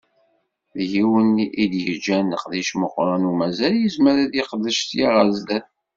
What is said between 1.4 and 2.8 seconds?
i d-yeǧǧan leqdic